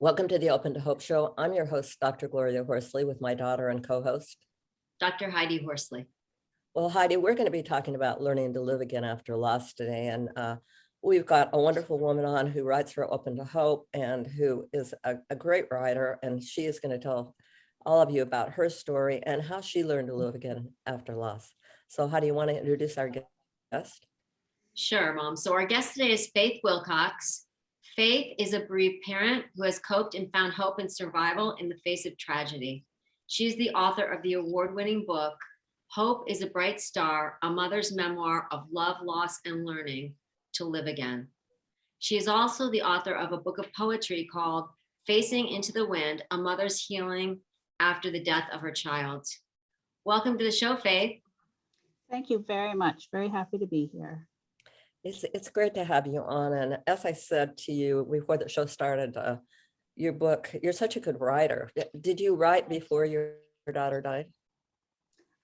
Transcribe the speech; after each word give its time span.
Welcome 0.00 0.28
to 0.28 0.38
the 0.38 0.50
Open 0.50 0.74
to 0.74 0.80
Hope 0.80 1.00
Show. 1.00 1.34
I'm 1.36 1.52
your 1.52 1.64
host, 1.64 1.98
Dr. 2.00 2.28
Gloria 2.28 2.62
Horsley, 2.62 3.04
with 3.04 3.20
my 3.20 3.34
daughter 3.34 3.68
and 3.68 3.84
co 3.84 4.00
host, 4.00 4.36
Dr. 5.00 5.28
Heidi 5.28 5.58
Horsley. 5.58 6.06
Well, 6.72 6.88
Heidi, 6.88 7.16
we're 7.16 7.34
going 7.34 7.48
to 7.48 7.50
be 7.50 7.64
talking 7.64 7.96
about 7.96 8.22
learning 8.22 8.52
to 8.52 8.60
live 8.60 8.80
again 8.80 9.02
after 9.02 9.36
loss 9.36 9.74
today. 9.74 10.06
And 10.06 10.28
uh, 10.36 10.58
we've 11.02 11.26
got 11.26 11.50
a 11.52 11.60
wonderful 11.60 11.98
woman 11.98 12.24
on 12.24 12.46
who 12.46 12.62
writes 12.62 12.92
for 12.92 13.12
Open 13.12 13.38
to 13.38 13.44
Hope 13.44 13.88
and 13.92 14.24
who 14.24 14.68
is 14.72 14.94
a, 15.02 15.16
a 15.30 15.34
great 15.34 15.64
writer. 15.68 16.20
And 16.22 16.40
she 16.40 16.62
is 16.62 16.78
going 16.78 16.92
to 16.92 17.02
tell 17.02 17.34
all 17.84 18.00
of 18.00 18.12
you 18.12 18.22
about 18.22 18.50
her 18.50 18.70
story 18.70 19.20
and 19.24 19.42
how 19.42 19.60
she 19.60 19.82
learned 19.82 20.06
to 20.06 20.14
live 20.14 20.36
again 20.36 20.74
after 20.86 21.16
loss. 21.16 21.52
So, 21.88 22.06
how 22.06 22.20
do 22.20 22.28
you 22.28 22.34
want 22.34 22.50
to 22.50 22.56
introduce 22.56 22.98
our 22.98 23.10
guest? 23.10 24.06
Sure, 24.74 25.12
Mom. 25.12 25.34
So, 25.34 25.52
our 25.54 25.66
guest 25.66 25.94
today 25.94 26.12
is 26.12 26.28
Faith 26.28 26.60
Wilcox. 26.62 27.47
Faith 27.98 28.36
is 28.38 28.52
a 28.52 28.60
bereaved 28.60 29.02
parent 29.02 29.44
who 29.56 29.64
has 29.64 29.80
coped 29.80 30.14
and 30.14 30.30
found 30.30 30.52
hope 30.52 30.78
and 30.78 30.88
survival 30.88 31.56
in 31.58 31.68
the 31.68 31.74
face 31.82 32.06
of 32.06 32.16
tragedy. 32.16 32.84
She 33.26 33.48
is 33.48 33.56
the 33.56 33.70
author 33.70 34.04
of 34.04 34.22
the 34.22 34.34
award 34.34 34.72
winning 34.72 35.04
book, 35.04 35.34
Hope 35.90 36.30
is 36.30 36.40
a 36.40 36.46
Bright 36.46 36.80
Star 36.80 37.38
A 37.42 37.50
Mother's 37.50 37.92
Memoir 37.92 38.46
of 38.52 38.66
Love, 38.70 38.98
Loss, 39.02 39.40
and 39.46 39.66
Learning 39.66 40.14
to 40.52 40.64
Live 40.64 40.86
Again. 40.86 41.26
She 41.98 42.16
is 42.16 42.28
also 42.28 42.70
the 42.70 42.82
author 42.82 43.16
of 43.16 43.32
a 43.32 43.36
book 43.36 43.58
of 43.58 43.66
poetry 43.76 44.28
called 44.32 44.68
Facing 45.04 45.48
into 45.48 45.72
the 45.72 45.84
Wind 45.84 46.22
A 46.30 46.38
Mother's 46.38 46.80
Healing 46.80 47.40
After 47.80 48.12
the 48.12 48.22
Death 48.22 48.48
of 48.52 48.60
Her 48.60 48.70
Child. 48.70 49.26
Welcome 50.04 50.38
to 50.38 50.44
the 50.44 50.52
show, 50.52 50.76
Faith. 50.76 51.18
Thank 52.08 52.30
you 52.30 52.44
very 52.46 52.74
much. 52.74 53.08
Very 53.10 53.28
happy 53.28 53.58
to 53.58 53.66
be 53.66 53.90
here. 53.92 54.27
It's 55.04 55.24
it's 55.32 55.48
great 55.48 55.74
to 55.74 55.84
have 55.84 56.06
you 56.06 56.22
on. 56.22 56.52
And 56.52 56.78
as 56.86 57.04
I 57.04 57.12
said 57.12 57.56
to 57.58 57.72
you 57.72 58.06
before 58.10 58.36
the 58.36 58.48
show 58.48 58.66
started, 58.66 59.16
uh, 59.16 59.36
your 59.96 60.12
book, 60.12 60.54
you're 60.62 60.72
such 60.72 60.96
a 60.96 61.00
good 61.00 61.20
writer. 61.20 61.70
Did 62.00 62.20
you 62.20 62.34
write 62.34 62.68
before 62.68 63.04
your, 63.04 63.34
daughter 63.72 64.00
died? 64.00 64.32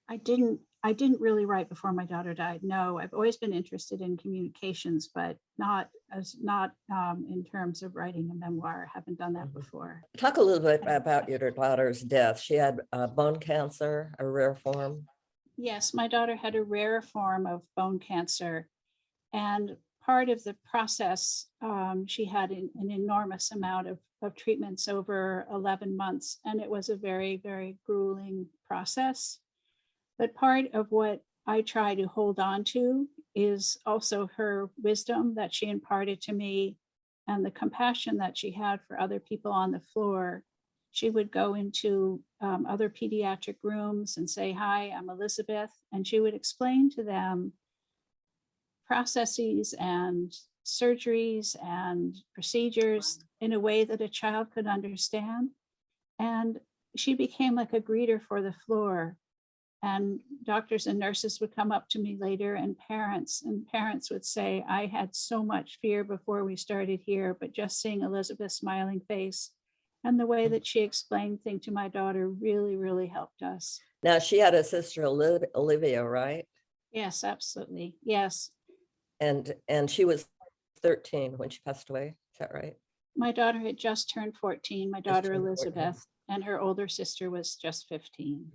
I 0.08 0.16
didn't 0.16 0.61
I 0.83 0.94
didn't 0.94 1.20
really 1.20 1.44
write 1.44 1.69
before 1.69 1.92
my 1.92 2.06
daughter 2.06 2.33
died. 2.33 2.61
No, 2.62 2.98
I've 2.98 3.12
always 3.12 3.36
been 3.36 3.52
interested 3.52 4.00
in 4.00 4.16
communications, 4.16 5.11
but 5.14 5.36
not 5.58 5.91
as 6.11 6.36
not 6.42 6.72
um, 6.91 7.27
in 7.28 7.44
terms 7.44 7.83
of 7.83 7.94
writing 7.94 8.30
a 8.30 8.34
memoir. 8.34 8.86
I 8.89 8.98
haven't 8.98 9.18
done 9.18 9.34
that 9.34 9.48
Mhm. 9.48 9.55
before. 9.55 10.02
Talk 10.16 10.39
a 10.39 10.42
little 10.42 10.62
bit 10.62 10.83
about 10.86 11.28
your 11.28 11.50
daughter's 11.50 12.02
death. 12.02 12.41
She 12.41 12.55
had 12.55 12.80
uh, 12.92 13.06
bone 13.06 13.39
cancer, 13.41 14.14
a 14.18 14.27
rare 14.27 14.55
form. 14.55 15.06
Yes, 15.56 15.92
my 15.94 16.08
daughter 16.08 16.36
had 16.36 16.55
a 16.55 16.62
rare 16.64 17.00
form 17.02 17.46
of 17.46 17.62
bone 17.77 17.98
cancer, 17.98 18.68
and 19.34 19.77
part 20.06 20.28
of 20.28 20.44
the 20.44 20.56
process, 20.70 21.46
um, 21.60 22.06
she 22.06 22.24
had 22.24 22.50
an, 22.50 22.70
an 22.77 22.90
enormous 22.90 23.50
amount 23.50 23.88
of, 23.88 23.98
of 24.22 24.36
treatments 24.36 24.86
over 24.86 25.46
11 25.52 25.96
months, 25.96 26.38
and 26.44 26.60
it 26.60 26.70
was 26.70 26.88
a 26.88 26.96
very, 26.96 27.36
very 27.36 27.77
grueling 27.84 28.46
process. 28.68 29.40
But 30.18 30.34
part 30.34 30.66
of 30.72 30.86
what 30.90 31.22
I 31.48 31.62
try 31.62 31.96
to 31.96 32.06
hold 32.06 32.38
on 32.38 32.62
to 32.64 33.08
is 33.34 33.77
also 33.84 34.30
her 34.36 34.70
wisdom 34.80 35.34
that 35.34 35.52
she 35.52 35.68
imparted 35.68 36.20
to 36.23 36.33
me 36.33 36.77
and 37.27 37.44
the 37.44 37.50
compassion 37.50 38.18
that 38.18 38.39
she 38.39 38.52
had 38.52 38.78
for 38.86 39.00
other 39.00 39.18
people 39.18 39.50
on 39.50 39.73
the 39.73 39.80
floor. 39.80 40.44
She 40.92 41.11
would 41.11 41.33
go 41.33 41.55
into 41.55 42.23
um, 42.40 42.67
other 42.68 42.89
pediatric 42.89 43.56
rooms 43.64 44.17
and 44.17 44.30
say, 44.30 44.52
Hi, 44.52 44.94
I'm 44.96 45.11
Elizabeth. 45.11 45.70
And 45.92 46.06
she 46.06 46.20
would 46.20 46.34
explain 46.34 46.89
to 46.90 47.02
them 47.02 47.52
processes 48.86 49.74
and 49.78 50.33
surgeries 50.64 51.56
and 51.62 52.17
procedures 52.33 53.18
in 53.40 53.52
a 53.52 53.61
way 53.61 53.84
that 53.84 54.00
a 54.00 54.08
child 54.08 54.48
could 54.52 54.67
understand. 54.67 55.50
And 56.18 56.61
she 56.96 57.14
became 57.14 57.55
like 57.55 57.73
a 57.73 57.80
greeter 57.80 58.20
for 58.23 58.40
the 58.40 58.55
floor. 58.67 59.17
And 59.83 60.20
doctors 60.44 60.86
and 60.86 60.98
nurses 60.98 61.40
would 61.40 61.55
come 61.55 61.70
up 61.70 61.90
to 61.90 61.98
me 61.98 62.17
later, 62.18 62.55
and 62.55 62.78
parents 62.78 63.42
and 63.42 63.67
parents 63.67 64.11
would 64.11 64.24
say, 64.24 64.64
I 64.67 64.86
had 64.86 65.14
so 65.14 65.42
much 65.42 65.78
fear 65.83 66.05
before 66.05 66.42
we 66.42 66.56
started 66.56 67.00
here, 67.05 67.36
but 67.39 67.52
just 67.52 67.83
seeing 67.83 68.00
Elizabeth's 68.00 68.55
smiling 68.55 69.02
face 69.06 69.50
and 70.02 70.18
the 70.18 70.27
way 70.27 70.48
that 70.48 70.67
she 70.67 70.80
explained 70.80 71.42
things 71.42 71.64
to 71.64 71.70
my 71.70 71.89
daughter 71.89 72.28
really, 72.28 72.77
really 72.77 73.08
helped 73.08 73.42
us. 73.42 73.80
Now 74.02 74.18
she 74.18 74.39
had 74.39 74.55
a 74.55 74.64
sister, 74.64 75.02
Oliv- 75.02 75.44
Olivia, 75.55 76.02
right? 76.02 76.46
Yes, 76.92 77.24
absolutely. 77.24 77.96
Yes. 78.05 78.50
And 79.20 79.55
and 79.69 79.91
she 79.91 80.05
was 80.05 80.27
13 80.83 81.39
when 81.39 81.48
she 81.51 81.61
passed 81.64 81.91
away. 81.91 82.17
Is 82.33 82.39
that 82.39 82.52
right? 82.52 82.77
My 83.17 83.33
daughter 83.33 83.61
had 83.61 83.77
just 83.77 84.11
turned 84.13 84.35
14, 84.41 84.91
my 84.91 85.01
daughter 85.01 85.33
turned 85.33 85.47
14. 85.47 85.47
Elizabeth, 85.47 86.07
and 86.29 86.42
her 86.42 86.61
older 86.61 86.89
sister 86.89 87.30
was 87.30 87.55
just 87.55 87.89
15. 87.89 88.51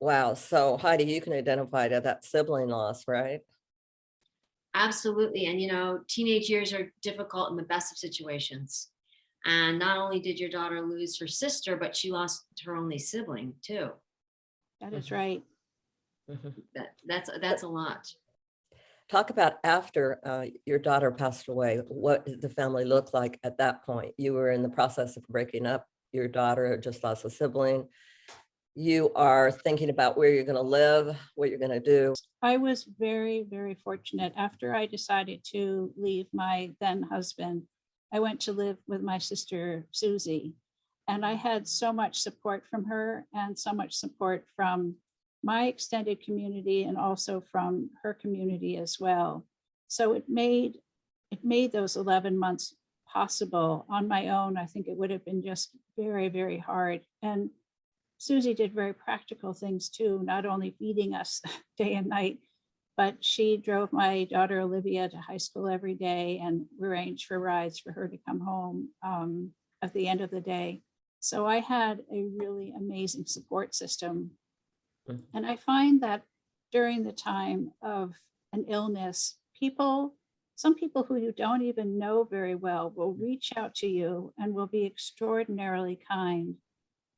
Wow. 0.00 0.34
So 0.34 0.76
Heidi, 0.76 1.04
you 1.04 1.20
can 1.20 1.32
identify 1.32 1.88
to 1.88 2.00
that 2.00 2.24
sibling 2.24 2.68
loss, 2.68 3.08
right? 3.08 3.40
Absolutely. 4.74 5.46
And, 5.46 5.60
you 5.60 5.66
know, 5.66 6.00
teenage 6.06 6.48
years 6.48 6.72
are 6.72 6.92
difficult 7.02 7.50
in 7.50 7.56
the 7.56 7.64
best 7.64 7.90
of 7.90 7.98
situations. 7.98 8.90
And 9.44 9.78
not 9.78 9.98
only 9.98 10.20
did 10.20 10.38
your 10.38 10.50
daughter 10.50 10.80
lose 10.82 11.18
her 11.18 11.26
sister, 11.26 11.76
but 11.76 11.96
she 11.96 12.12
lost 12.12 12.44
her 12.64 12.76
only 12.76 12.98
sibling 12.98 13.54
too. 13.62 13.90
That 14.80 14.92
is 14.92 15.10
right. 15.10 15.42
Mhm. 16.30 16.54
That 16.74 16.94
that's 17.06 17.30
that's 17.40 17.62
a 17.62 17.68
lot. 17.68 18.14
Talk 19.10 19.30
about 19.30 19.54
after 19.64 20.20
uh, 20.22 20.44
your 20.66 20.78
daughter 20.78 21.10
passed 21.10 21.48
away. 21.48 21.80
What 21.88 22.26
did 22.26 22.42
the 22.42 22.50
family 22.50 22.84
look 22.84 23.14
like 23.14 23.40
at 23.42 23.56
that 23.56 23.82
point? 23.86 24.12
You 24.18 24.34
were 24.34 24.50
in 24.50 24.62
the 24.62 24.68
process 24.68 25.16
of 25.16 25.26
breaking 25.28 25.64
up. 25.64 25.86
Your 26.12 26.28
daughter 26.28 26.76
just 26.76 27.02
lost 27.02 27.24
a 27.24 27.30
sibling. 27.30 27.88
You 28.74 29.10
are 29.14 29.50
thinking 29.50 29.88
about 29.88 30.18
where 30.18 30.28
you're 30.28 30.44
going 30.44 30.56
to 30.56 30.62
live, 30.62 31.16
what 31.36 31.48
you're 31.48 31.58
going 31.58 31.70
to 31.70 31.80
do. 31.80 32.14
I 32.42 32.58
was 32.58 32.84
very, 32.98 33.46
very 33.48 33.78
fortunate. 33.82 34.34
After 34.36 34.74
I 34.74 34.84
decided 34.84 35.42
to 35.52 35.90
leave 35.96 36.26
my 36.34 36.72
then 36.78 37.02
husband, 37.02 37.62
I 38.12 38.20
went 38.20 38.40
to 38.40 38.52
live 38.52 38.76
with 38.86 39.00
my 39.00 39.16
sister 39.16 39.86
Susie. 39.90 40.54
And 41.08 41.24
I 41.24 41.32
had 41.32 41.66
so 41.66 41.94
much 41.94 42.18
support 42.18 42.64
from 42.70 42.84
her 42.84 43.24
and 43.32 43.58
so 43.58 43.72
much 43.72 43.94
support 43.94 44.44
from 44.54 44.96
my 45.42 45.66
extended 45.66 46.22
community 46.22 46.84
and 46.84 46.96
also 46.96 47.40
from 47.40 47.90
her 48.02 48.14
community 48.14 48.76
as 48.76 48.98
well. 48.98 49.46
So 49.88 50.12
it 50.14 50.24
made 50.28 50.78
it 51.30 51.44
made 51.44 51.72
those 51.72 51.96
11 51.96 52.38
months 52.38 52.74
possible 53.06 53.84
on 53.88 54.08
my 54.08 54.28
own. 54.28 54.56
I 54.56 54.64
think 54.64 54.88
it 54.88 54.96
would 54.96 55.10
have 55.10 55.24
been 55.24 55.42
just 55.42 55.76
very, 55.98 56.28
very 56.28 56.58
hard. 56.58 57.02
And 57.22 57.50
Susie 58.16 58.54
did 58.54 58.74
very 58.74 58.94
practical 58.94 59.52
things 59.52 59.88
too, 59.88 60.20
not 60.24 60.46
only 60.46 60.74
feeding 60.78 61.14
us 61.14 61.42
day 61.78 61.94
and 61.94 62.08
night, 62.08 62.38
but 62.96 63.24
she 63.24 63.56
drove 63.56 63.92
my 63.92 64.24
daughter 64.24 64.60
Olivia 64.60 65.08
to 65.08 65.16
high 65.18 65.36
school 65.36 65.68
every 65.68 65.94
day 65.94 66.40
and 66.42 66.66
arranged 66.82 67.26
for 67.26 67.38
rides 67.38 67.78
for 67.78 67.92
her 67.92 68.08
to 68.08 68.18
come 68.26 68.40
home 68.40 68.88
um, 69.04 69.50
at 69.82 69.92
the 69.92 70.08
end 70.08 70.20
of 70.20 70.30
the 70.30 70.40
day. 70.40 70.82
So 71.20 71.46
I 71.46 71.60
had 71.60 72.00
a 72.12 72.24
really 72.36 72.72
amazing 72.76 73.26
support 73.26 73.74
system. 73.74 74.32
Mhm. 75.08 75.26
And 75.34 75.46
I 75.46 75.56
find 75.56 76.00
that 76.02 76.24
during 76.72 77.02
the 77.02 77.12
time 77.12 77.72
of 77.82 78.14
an 78.52 78.64
illness, 78.68 79.38
people, 79.54 80.16
some 80.56 80.74
people 80.74 81.04
who 81.04 81.16
you 81.16 81.32
don't 81.32 81.62
even 81.62 81.98
know 81.98 82.24
very 82.24 82.54
well 82.54 82.90
will 82.90 83.14
reach 83.14 83.52
out 83.56 83.74
to 83.76 83.86
you 83.86 84.34
and 84.38 84.54
will 84.54 84.66
be 84.66 84.86
extraordinarily 84.86 85.96
kind. 85.96 86.58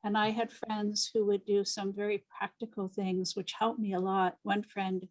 And 0.04 0.16
I 0.18 0.30
had 0.30 0.52
friends 0.52 1.10
who 1.12 1.24
would 1.26 1.44
do 1.46 1.64
some 1.64 1.92
very 1.92 2.18
practical 2.18 2.88
things, 2.88 3.34
which 3.36 3.52
helped 3.54 3.80
me 3.80 3.94
a 3.94 4.00
lot. 4.00 4.38
One 4.42 4.62
friend 4.62 5.08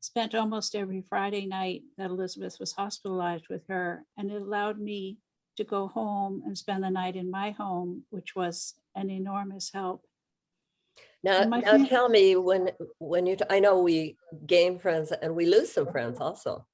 spent 0.00 0.34
almost 0.34 0.74
every 0.76 1.02
Friday 1.02 1.46
night 1.46 1.84
that 1.96 2.10
Elizabeth 2.10 2.58
was 2.60 2.72
hospitalized 2.72 3.48
with 3.48 3.66
her, 3.68 4.06
and 4.16 4.30
it 4.30 4.42
allowed 4.42 4.78
me 4.80 5.18
to 5.56 5.64
go 5.64 5.88
home 5.88 6.42
and 6.46 6.56
spend 6.58 6.84
the 6.84 6.90
night 6.90 7.16
in 7.16 7.30
my 7.30 7.50
home, 7.52 8.06
which 8.10 8.34
was 8.36 8.74
an 8.94 9.10
enormous 9.10 9.72
help. 9.72 10.06
Now, 11.24 11.44
now 11.44 11.84
tell 11.84 12.08
me 12.08 12.36
when 12.36 12.70
when 12.98 13.26
you. 13.26 13.36
t- 13.36 13.44
I 13.48 13.60
know 13.60 13.80
we 13.80 14.16
gain 14.46 14.78
friends 14.78 15.12
and 15.12 15.36
we 15.36 15.46
lose 15.46 15.72
some 15.72 15.90
friends 15.90 16.18
also. 16.20 16.66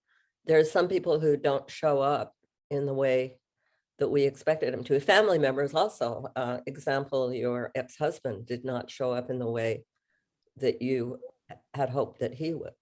There's 0.47 0.70
some 0.70 0.88
people 0.88 1.20
who 1.20 1.37
don't 1.37 1.70
show 1.70 2.00
up 2.00 2.35
in 2.70 2.87
the 2.87 2.94
way 2.94 3.37
that 3.99 4.09
we 4.09 4.23
expected 4.23 4.73
them 4.73 4.85
to. 4.85 5.00
Family 5.00 5.38
members 5.38 5.75
also, 5.75 6.31
uh, 6.37 6.59
example, 6.67 7.32
your 7.32 7.70
ex-husband 7.75 8.47
did 8.47 8.65
not 8.65 8.91
show 8.91 9.12
up 9.12 9.29
in 9.29 9.38
the 9.38 9.50
way 9.50 9.85
that 10.56 10.81
you 10.81 11.19
had 11.75 11.91
hoped 11.91 12.20
that 12.20 12.32
he 12.32 12.55
would. 12.55 12.73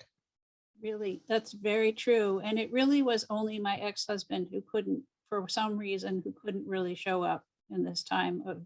Really, 0.82 1.22
that's 1.28 1.52
very 1.52 1.92
true. 1.92 2.40
And 2.44 2.58
it 2.58 2.70
really 2.70 3.02
was 3.02 3.24
only 3.30 3.58
my 3.58 3.76
ex-husband 3.76 4.48
who 4.52 4.62
couldn't, 4.70 5.02
for 5.28 5.48
some 5.48 5.78
reason, 5.78 6.22
who 6.22 6.34
couldn't 6.44 6.68
really 6.68 6.94
show 6.94 7.22
up 7.22 7.44
in 7.70 7.82
this 7.82 8.04
time 8.04 8.42
of 8.46 8.62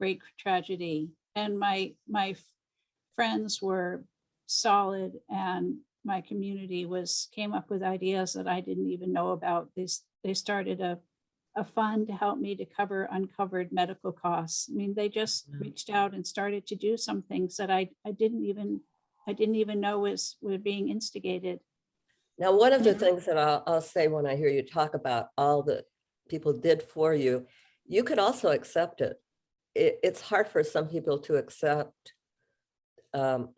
great 0.00 0.20
tragedy. 0.38 1.10
And 1.34 1.58
my, 1.58 1.94
my 2.08 2.34
friends 3.16 3.62
were 3.62 4.04
solid 4.46 5.12
and 5.30 5.78
my 6.04 6.20
community 6.20 6.84
was, 6.84 7.28
came 7.34 7.54
up 7.54 7.70
with 7.70 7.82
ideas 7.82 8.32
that 8.34 8.48
I 8.48 8.60
didn't 8.60 8.88
even 8.88 9.12
know 9.12 9.30
about. 9.30 9.70
They, 9.76 9.86
they 10.24 10.34
started 10.34 10.80
a, 10.80 10.98
a 11.56 11.64
fund 11.64 12.08
to 12.08 12.12
help 12.14 12.38
me 12.38 12.56
to 12.56 12.64
cover 12.64 13.08
uncovered 13.10 13.72
medical 13.72 14.12
costs. 14.12 14.68
I 14.70 14.74
mean, 14.74 14.94
they 14.94 15.08
just 15.08 15.48
Yeah. 15.48 15.60
reached 15.60 15.90
out 15.90 16.14
and 16.14 16.26
started 16.26 16.66
to 16.66 16.74
do 16.74 16.96
some 16.96 17.22
things 17.22 17.56
that 17.56 17.70
I, 17.70 17.90
I 18.06 18.10
didn't 18.12 18.44
even, 18.44 18.80
I 19.26 19.32
didn't 19.32 19.56
even 19.56 19.80
know 19.80 20.00
was, 20.00 20.36
were 20.42 20.58
being 20.58 20.88
instigated. 20.88 21.60
Now, 22.38 22.56
one 22.56 22.72
of 22.72 22.82
the 22.82 22.94
Mhm. 22.94 22.98
things 22.98 23.26
that 23.26 23.38
I'll, 23.38 23.62
I'll 23.66 23.80
say 23.80 24.08
when 24.08 24.26
I 24.26 24.34
hear 24.34 24.48
you 24.48 24.62
talk 24.62 24.94
about 24.94 25.28
all 25.38 25.62
that 25.64 25.84
people 26.28 26.52
did 26.52 26.82
for 26.82 27.14
you, 27.14 27.46
you 27.86 28.02
could 28.02 28.18
also 28.18 28.50
accept 28.50 29.00
it. 29.00 29.21
It, 29.74 30.00
it's 30.02 30.20
hard 30.20 30.48
for 30.48 30.62
some 30.62 30.88
people 30.88 31.18
to 31.20 31.36
accept 31.36 32.14
um, 33.14 33.50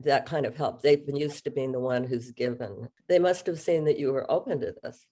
that 0.00 0.26
kind 0.26 0.46
of 0.46 0.56
help. 0.56 0.82
They've 0.82 1.04
been 1.04 1.16
used 1.16 1.44
to 1.44 1.50
being 1.50 1.72
the 1.72 1.80
one 1.80 2.04
who's 2.04 2.30
given. 2.32 2.88
They 3.08 3.18
must 3.18 3.46
have 3.46 3.60
seen 3.60 3.84
that 3.84 3.98
you 3.98 4.12
were 4.12 4.30
open 4.30 4.60
to 4.60 4.74
this. 4.82 5.06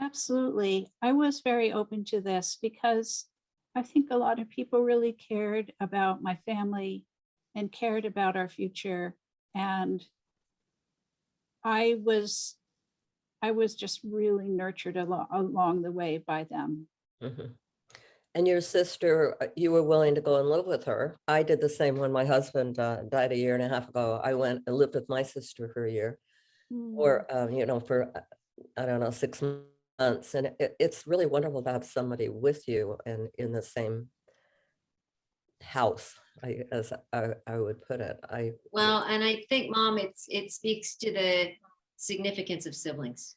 Absolutely. 0.00 0.92
I 1.02 1.12
was 1.12 1.40
very 1.40 1.72
open 1.72 2.04
to 2.06 2.20
this 2.20 2.58
because 2.60 3.26
I 3.74 3.82
think 3.82 4.08
a 4.10 4.16
lot 4.16 4.40
of 4.40 4.48
people 4.48 4.82
really 4.82 5.12
cared 5.12 5.72
about 5.80 6.22
my 6.22 6.36
family 6.46 7.04
and 7.54 7.70
cared 7.70 8.04
about 8.04 8.36
our 8.36 8.48
future. 8.48 9.16
And 9.54 10.04
I 11.64 11.96
was, 12.00 12.56
I 13.42 13.50
was 13.50 13.74
just 13.74 14.00
really 14.04 14.48
nurtured 14.48 14.96
along, 14.96 15.26
along 15.32 15.82
the 15.82 15.92
way 15.92 16.18
by 16.18 16.44
them. 16.44 16.86
Mhm. 17.20 17.54
And 18.38 18.46
your 18.46 18.60
sister, 18.60 19.36
uh, 19.40 19.48
you 19.56 19.72
were 19.72 19.82
willing 19.82 20.14
to 20.14 20.20
go 20.20 20.36
and 20.36 20.48
live 20.48 20.64
with 20.64 20.84
her. 20.84 21.18
I 21.26 21.42
did 21.42 21.60
the 21.60 21.68
same 21.68 21.96
when 21.96 22.12
my 22.12 22.24
husband 22.24 22.78
uh, 22.78 23.02
died 23.02 23.32
a 23.32 23.36
year 23.36 23.54
and 23.56 23.64
a 23.64 23.68
half 23.68 23.88
ago. 23.88 24.20
I 24.22 24.34
went 24.34 24.62
and 24.64 24.76
lived 24.76 24.94
with 24.94 25.08
my 25.08 25.24
sister 25.24 25.68
for 25.74 25.84
a 25.84 25.90
year. 25.90 26.20
or, 26.96 27.26
um, 27.36 27.50
you 27.50 27.66
know, 27.66 27.80
for, 27.80 28.12
uh, 28.14 28.20
I 28.76 28.86
don't 28.86 29.00
know, 29.00 29.10
six 29.10 29.42
months. 29.42 30.34
And 30.36 30.52
it, 30.60 30.76
it's 30.78 31.04
really 31.04 31.26
wonderful 31.26 31.64
to 31.64 31.72
have 31.72 31.84
somebody 31.84 32.28
with 32.28 32.68
you 32.68 32.96
and 33.04 33.28
in 33.38 33.50
the 33.50 33.60
same 33.60 34.06
house, 35.60 36.14
I, 36.40 36.60
as 36.70 36.92
I, 37.12 37.30
I 37.44 37.58
would 37.58 37.82
put 37.82 38.00
it. 38.00 38.20
I, 38.30 38.52
Well, 38.70 39.02
and 39.02 39.24
I 39.24 39.42
think, 39.48 39.74
mom, 39.74 39.98
it's, 39.98 40.26
it 40.28 40.52
speaks 40.52 40.94
to 40.98 41.12
the 41.12 41.48
significance 41.96 42.66
of 42.66 42.76
siblings. 42.76 43.34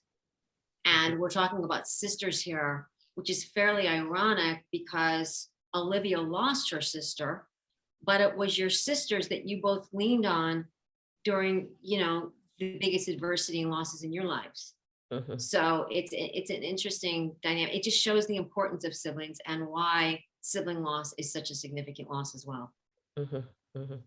And 0.86 1.19
we're 1.19 1.31
talking 1.31 1.63
about 1.63 1.88
sisters 1.88 2.39
here, 2.39 2.88
which 3.21 3.29
is 3.29 3.44
fairly 3.44 3.88
ironic 3.88 4.65
because 4.71 5.50
Olivia 5.75 6.19
lost 6.19 6.71
her 6.71 6.81
sister, 6.81 7.45
but 8.03 8.19
it 8.19 8.35
was 8.35 8.57
your 8.57 8.71
sisters 8.71 9.27
that 9.27 9.47
you 9.47 9.62
both 9.62 9.88
leaned 9.94 10.25
on 10.25 10.65
during, 11.23 11.69
you 11.83 12.00
know, 12.00 12.31
the 12.57 12.79
biggest 12.81 13.07
adversity 13.09 13.62
and 13.62 13.69
losses 13.69 14.01
in 14.01 14.12
your 14.12 14.23
lives. 14.23 14.73
Mhm, 15.13 15.39
So 15.39 15.85
it's, 15.91 16.09
it's 16.13 16.50
an 16.50 16.63
interesting 16.63 17.35
dynamic. 17.44 17.75
It 17.75 17.83
just 17.83 18.01
shows 18.01 18.25
the 18.25 18.38
importance 18.38 18.85
of 18.85 18.95
siblings 18.95 19.38
and 19.45 19.68
why 19.68 20.23
sibling 20.41 20.81
loss 20.81 21.13
is 21.19 21.31
such 21.31 21.51
a 21.51 21.56
significant 21.56 22.09
loss 22.09 22.33
as 22.33 22.47
well. 22.47 22.73
mhm, 23.19 23.44
mhm. 23.77 24.00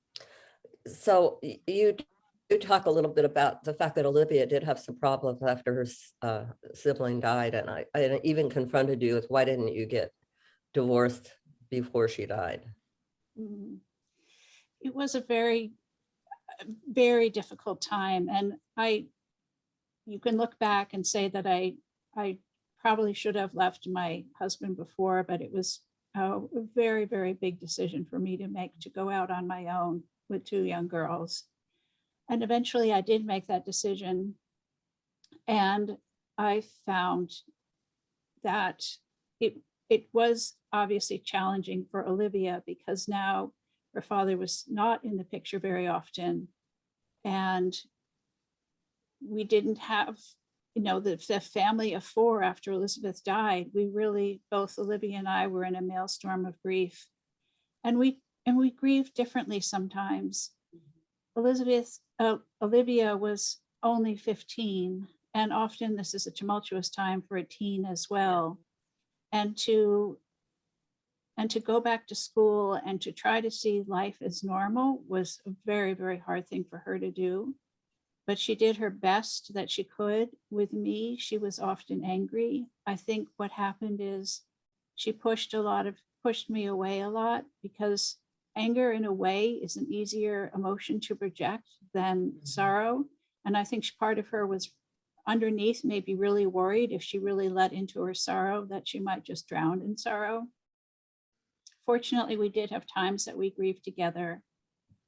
So 0.88 1.38
you, 1.68 1.96
d- 2.48 2.54
you 2.54 2.60
talk 2.60 2.86
a 2.86 2.90
little 2.90 3.12
bit 3.12 3.24
about 3.24 3.64
the 3.64 3.74
fact 3.74 3.96
that 3.96 4.06
Olivia 4.06 4.46
did 4.46 4.62
have 4.62 4.78
some 4.78 4.98
problems 4.98 5.42
after 5.42 5.74
her 5.74 5.86
uh, 6.22 6.44
sibling 6.72 7.20
died. 7.20 7.54
And 7.54 7.70
I, 7.70 7.86
I 7.94 8.20
even 8.24 8.50
confronted 8.50 9.02
you 9.02 9.14
with, 9.14 9.26
why 9.28 9.44
didn't 9.44 9.74
you 9.74 9.86
get 9.86 10.12
divorced 10.72 11.32
before 11.70 12.08
she 12.08 12.26
died? 12.26 12.62
Mm. 13.38 13.78
It 14.80 14.94
was 14.94 15.14
a 15.14 15.20
very, 15.20 15.72
very 16.88 17.30
difficult 17.30 17.80
time 17.80 18.28
and 18.28 18.54
I, 18.76 19.06
you 20.06 20.18
can 20.18 20.36
look 20.36 20.58
back 20.58 20.92
and 20.92 21.06
say 21.06 21.28
that 21.28 21.46
I, 21.46 21.74
I 22.16 22.38
probably 22.78 23.14
should 23.14 23.34
have 23.34 23.54
left 23.54 23.88
my 23.88 24.24
husband 24.38 24.76
before, 24.76 25.24
but 25.26 25.40
it 25.40 25.50
was 25.50 25.80
a 26.14 26.40
very, 26.74 27.06
very 27.06 27.32
big 27.32 27.58
decision 27.58 28.06
for 28.08 28.18
me 28.18 28.36
to 28.36 28.46
make, 28.46 28.78
to 28.80 28.90
go 28.90 29.08
out 29.08 29.30
on 29.30 29.46
my 29.46 29.68
own 29.68 30.02
with 30.28 30.44
two 30.44 30.62
young 30.62 30.86
girls. 30.86 31.44
And 32.28 32.42
eventually 32.42 32.92
I 32.92 33.00
did 33.00 33.26
make 33.26 33.46
that 33.48 33.64
decision. 33.64 34.34
And 35.46 35.96
I 36.38 36.62
found 36.86 37.32
that 38.42 38.84
it, 39.40 39.58
it 39.88 40.06
was 40.12 40.54
obviously 40.72 41.18
challenging 41.18 41.86
for 41.90 42.06
Olivia 42.06 42.62
because 42.66 43.08
now 43.08 43.52
her 43.94 44.02
father 44.02 44.36
was 44.36 44.64
not 44.68 45.04
in 45.04 45.16
the 45.16 45.24
picture 45.24 45.58
very 45.58 45.86
often. 45.86 46.48
And 47.24 47.74
we 49.26 49.44
didn't 49.44 49.78
have, 49.78 50.18
you 50.74 50.82
know, 50.82 51.00
the, 51.00 51.22
the 51.28 51.40
family 51.40 51.94
of 51.94 52.04
four 52.04 52.42
after 52.42 52.72
Elizabeth 52.72 53.22
died. 53.24 53.70
We 53.74 53.86
really, 53.86 54.40
both 54.50 54.78
Olivia 54.78 55.18
and 55.18 55.28
I 55.28 55.46
were 55.46 55.64
in 55.64 55.76
a 55.76 55.82
maelstrom 55.82 56.44
of 56.44 56.60
grief. 56.62 57.06
And 57.84 57.98
we, 57.98 58.20
and 58.46 58.56
we 58.56 58.70
grieve 58.70 59.14
differently 59.14 59.60
sometimes. 59.60 60.50
Elizabeth, 61.36 62.00
uh, 62.18 62.36
Olivia 62.62 63.16
was 63.16 63.58
only 63.82 64.16
15, 64.16 65.08
and 65.34 65.52
often 65.52 65.96
this 65.96 66.14
is 66.14 66.26
a 66.26 66.30
tumultuous 66.30 66.88
time 66.88 67.22
for 67.22 67.36
a 67.36 67.44
teen 67.44 67.84
as 67.84 68.08
well. 68.08 68.58
And 69.32 69.56
to 69.58 70.18
and 71.36 71.50
to 71.50 71.58
go 71.58 71.80
back 71.80 72.06
to 72.06 72.14
school 72.14 72.74
and 72.86 73.00
to 73.00 73.10
try 73.10 73.40
to 73.40 73.50
see 73.50 73.82
life 73.86 74.18
as 74.22 74.44
normal 74.44 75.02
was 75.08 75.40
a 75.46 75.50
very, 75.66 75.92
very 75.92 76.18
hard 76.18 76.48
thing 76.48 76.64
for 76.68 76.78
her 76.78 76.96
to 76.96 77.10
do. 77.10 77.54
But 78.26 78.38
she 78.38 78.54
did 78.54 78.76
her 78.76 78.88
best 78.90 79.52
that 79.54 79.70
she 79.70 79.84
could. 79.84 80.30
With 80.50 80.72
me, 80.72 81.16
she 81.18 81.36
was 81.36 81.58
often 81.58 82.04
angry. 82.04 82.66
I 82.86 82.94
think 82.94 83.28
what 83.36 83.50
happened 83.50 83.98
is 84.00 84.42
she 84.94 85.12
pushed 85.12 85.54
a 85.54 85.60
lot 85.60 85.86
of, 85.86 85.96
pushed 86.22 86.48
me 86.48 86.66
away 86.66 87.00
a 87.00 87.08
lot 87.08 87.44
because 87.62 88.16
anger 88.56 88.92
in 88.92 89.04
a 89.04 89.12
way 89.12 89.50
is 89.50 89.76
an 89.76 89.90
easier 89.92 90.50
emotion 90.54 91.00
to 91.00 91.14
project 91.14 91.68
than 91.92 92.32
Mhm. 92.32 92.46
sorrow. 92.46 93.04
And 93.44 93.56
I 93.56 93.64
think 93.64 93.84
part 93.98 94.18
of 94.18 94.28
her 94.28 94.46
was 94.46 94.72
underneath, 95.26 95.84
maybe 95.84 96.14
really 96.14 96.46
worried 96.46 96.92
if 96.92 97.02
she 97.02 97.18
really 97.18 97.48
let 97.48 97.72
into 97.72 98.02
her 98.02 98.14
sorrow 98.14 98.64
that 98.66 98.86
she 98.86 99.00
might 99.00 99.24
just 99.24 99.48
drown 99.48 99.80
in 99.82 99.96
sorrow 99.96 100.48
fortunately, 101.86 102.36
we 102.36 102.48
did 102.48 102.70
have 102.70 102.86
times 102.86 103.24
that 103.24 103.36
we 103.36 103.50
grieved 103.50 103.84
together. 103.84 104.42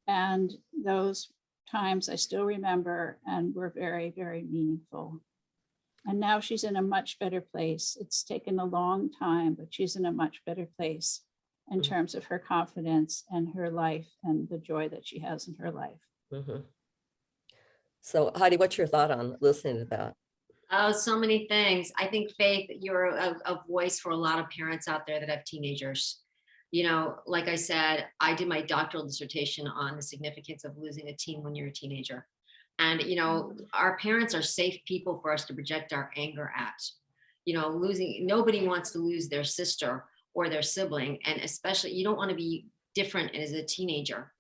And 0.07 0.53
those 0.85 1.33
times 1.71 2.09
I 2.09 2.17
still 2.17 2.45
remember 2.45 3.19
and 3.27 3.55
were 3.55 3.71
very, 3.71 4.11
very 4.11 4.43
meaningful. 4.43 5.21
And 6.05 6.21
now 6.21 6.39
she's 6.39 6.63
in 6.63 6.77
a 6.77 6.83
much 6.83 7.19
better 7.19 7.41
place. 7.41 7.97
It's 8.01 8.23
taken 8.23 8.61
a 8.61 8.65
long 8.65 9.11
time, 9.11 9.55
but 9.55 9.75
she's 9.75 9.97
in 9.97 10.07
a 10.07 10.13
much 10.13 10.43
better 10.47 10.69
place 10.77 11.23
in 11.71 11.81
Mhm. 11.81 11.85
terms 11.85 12.15
of 12.15 12.25
her 12.25 12.39
confidence 12.39 13.25
and 13.31 13.55
her 13.55 13.71
life 13.71 14.09
and 14.23 14.49
the 14.49 14.59
joy 14.59 14.89
that 14.89 15.07
she 15.07 15.19
has 15.19 15.49
in 15.49 15.55
her 15.55 15.71
life. 15.71 16.01
Mhm. 16.33 16.65
So 18.01 18.31
Heidi, 18.35 18.57
what's 18.57 18.79
your 18.79 18.87
thought 18.87 19.11
on 19.11 19.37
listening 19.41 19.79
to 19.79 19.85
that? 19.87 20.17
Oh, 20.71 20.93
so 20.93 21.19
many 21.19 21.47
things. 21.49 21.93
I 21.97 22.07
think 22.07 22.33
Faith, 22.33 22.71
you're 22.81 23.07
a, 23.07 23.37
a 23.47 23.65
voice 23.69 23.99
for 24.01 24.11
a 24.11 24.17
lot 24.17 24.39
of 24.39 24.49
parents 24.51 24.89
out 24.89 25.07
there 25.07 25.21
that 25.21 25.29
have 25.29 25.45
teenagers. 25.45 26.23
You 26.73 26.85
know, 26.85 27.21
like 27.27 27.49
I 27.49 27.55
said, 27.55 28.09
I 28.21 28.35
did 28.35 28.49
my 28.49 28.61
doctoral 28.63 29.05
dissertation 29.05 29.67
on 29.67 29.97
the 29.97 30.03
significance 30.03 30.65
of 30.65 30.77
losing 30.77 31.09
a 31.09 31.17
teen 31.17 31.43
when 31.43 31.55
you're 31.55 31.69
a 31.69 31.73
teenager. 31.73 32.29
And, 32.79 33.03
you 33.03 33.17
know, 33.17 33.57
our 33.73 33.97
parents 33.99 34.35
are 34.35 34.43
safe 34.43 34.85
people 34.85 35.19
for 35.21 35.33
us 35.33 35.45
to 35.47 35.55
project 35.55 35.93
our 35.93 36.11
anger 36.17 36.53
at. 36.57 36.75
You 37.45 37.55
know, 37.55 37.69
losing, 37.69 38.27
nobody 38.27 38.67
wants 38.67 38.91
to 38.91 38.99
lose 38.99 39.29
their 39.29 39.45
sister 39.45 40.05
or 40.37 40.51
their 40.51 40.63
sibling. 40.63 41.19
And 41.25 41.41
especially, 41.41 41.95
you 41.95 42.05
don't 42.05 42.19
want 42.19 42.31
to 42.31 42.37
be 42.37 42.67
different 42.95 43.35
as 43.35 43.53
a 43.53 43.65
teenager. 43.65 44.33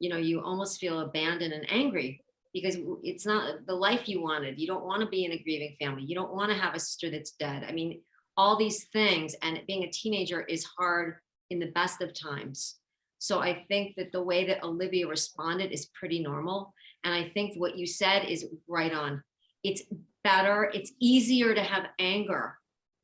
You 0.00 0.10
know, 0.10 0.16
you 0.16 0.40
almost 0.40 0.80
feel 0.80 1.00
abandoned 1.00 1.54
and 1.54 1.64
angry 1.70 2.20
because 2.52 2.76
it's 3.02 3.24
not 3.24 3.64
the 3.66 3.74
life 3.74 4.08
you 4.08 4.20
wanted. 4.20 4.58
You 4.58 4.66
don't 4.66 4.84
want 4.84 5.00
to 5.00 5.08
be 5.08 5.24
in 5.24 5.32
a 5.32 5.42
grieving 5.42 5.76
family. 5.80 6.02
You 6.02 6.16
don't 6.16 6.34
want 6.34 6.50
to 6.50 6.58
have 6.58 6.74
a 6.74 6.80
sister 6.80 7.08
that's 7.08 7.30
dead. 7.32 7.64
I 7.66 7.72
mean, 7.72 8.00
all 8.36 8.56
these 8.56 8.84
things, 8.92 9.34
and 9.42 9.60
being 9.68 9.84
a 9.84 9.90
teenager 9.90 10.42
is 10.42 10.66
hard 10.76 11.14
in 11.50 11.60
the 11.60 11.70
best 11.70 12.02
of 12.02 12.12
times. 12.12 12.76
So 13.20 13.38
I 13.40 13.64
think 13.68 13.94
that 13.96 14.10
the 14.10 14.22
way 14.22 14.44
that 14.46 14.64
Olivia 14.64 15.06
responded 15.06 15.70
is 15.70 15.86
pretty 15.98 16.20
normal. 16.20 16.74
And 17.04 17.14
I 17.14 17.30
think 17.30 17.54
what 17.56 17.78
you 17.78 17.86
said 17.86 18.24
is 18.24 18.46
right 18.66 18.92
on. 18.92 19.22
It's 19.62 19.82
better, 20.24 20.70
it's 20.74 20.92
easier 21.00 21.54
to 21.54 21.62
have 21.62 21.86
anger 22.00 22.58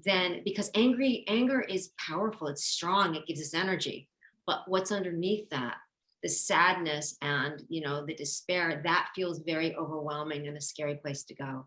then 0.05 0.43
because 0.45 0.71
angry 0.75 1.25
anger 1.29 1.61
is 1.61 1.93
powerful, 1.99 2.49
it's 2.49 2.65
strong, 2.65 3.15
it 3.15 3.27
gives 3.27 3.41
us 3.41 3.55
energy. 3.55 4.09
But 4.47 4.63
what's 4.67 4.93
underneath 4.93 5.49
that, 5.51 5.77
the 6.23 6.29
sadness 6.29 7.17
and 7.23 7.63
you 7.69 7.81
know 7.81 8.05
the 8.05 8.15
despair, 8.15 8.81
that 8.85 9.09
feels 9.15 9.41
very 9.41 9.75
overwhelming 9.77 10.49
and 10.49 10.57
a 10.57 10.61
scary 10.61 10.97
place 10.97 11.25
to 11.25 11.35
go. 11.35 11.67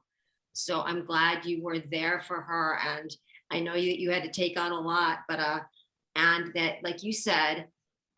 So 0.53 0.81
I'm 0.81 1.05
glad 1.05 1.45
you 1.45 1.63
were 1.63 1.79
there 1.79 2.21
for 2.27 2.41
her, 2.41 2.79
and 2.79 3.15
I 3.51 3.59
know 3.59 3.75
you 3.75 3.91
you 3.91 4.11
had 4.11 4.23
to 4.23 4.31
take 4.31 4.59
on 4.59 4.71
a 4.71 4.79
lot, 4.79 5.19
but 5.27 5.39
uh, 5.39 5.59
and 6.15 6.53
that 6.53 6.83
like 6.83 7.03
you 7.03 7.11
said, 7.11 7.67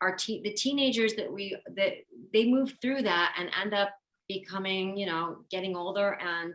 our 0.00 0.14
teen 0.14 0.42
the 0.42 0.52
teenagers 0.52 1.14
that 1.14 1.32
we 1.32 1.56
that 1.76 1.94
they 2.32 2.46
move 2.46 2.74
through 2.82 3.02
that 3.02 3.34
and 3.38 3.50
end 3.60 3.74
up 3.74 3.90
becoming 4.28 4.96
you 4.96 5.06
know 5.06 5.38
getting 5.50 5.76
older 5.76 6.18
and 6.20 6.54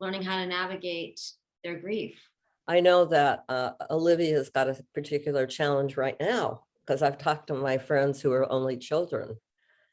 learning 0.00 0.22
how 0.22 0.36
to 0.36 0.46
navigate 0.46 1.20
their 1.62 1.78
grief. 1.78 2.20
I 2.66 2.80
know 2.80 3.04
that 3.06 3.44
uh, 3.48 3.72
Olivia's 3.90 4.48
got 4.48 4.68
a 4.68 4.82
particular 4.94 5.46
challenge 5.46 5.96
right 5.96 6.16
now 6.18 6.62
because 6.84 7.02
I've 7.02 7.18
talked 7.18 7.48
to 7.48 7.54
my 7.54 7.78
friends 7.78 8.20
who 8.20 8.32
are 8.32 8.50
only 8.50 8.76
children, 8.76 9.36